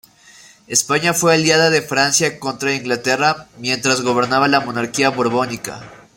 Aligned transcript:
España 0.65 1.13
fue 1.13 1.35
aliada 1.35 1.69
de 1.69 1.83
Francia 1.83 2.39
contra 2.39 2.73
Inglaterra 2.73 3.45
mientras 3.59 4.01
gobernaba 4.01 4.47
la 4.47 4.61
monarquía 4.61 5.11
borbónica. 5.11 5.79